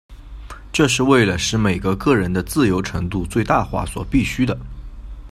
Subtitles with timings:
[0.73, 4.57] 这是为了使每个个人的自由程度最大化所必需的。